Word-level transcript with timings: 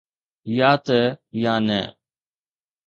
يا 0.57 0.71
ته 0.85 0.99
يا 1.43 1.53
نه. 1.65 1.79